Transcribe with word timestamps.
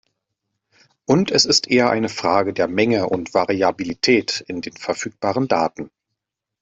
Und 1.05 1.29
es 1.29 1.45
ist 1.45 1.69
eher 1.69 1.91
eine 1.91 2.09
Frage 2.09 2.53
der 2.53 2.67
Menge 2.67 3.07
und 3.07 3.35
Variabilität 3.35 4.43
in 4.47 4.61
den 4.61 4.73
verfügbaren 4.73 5.47
Daten. 5.47 5.91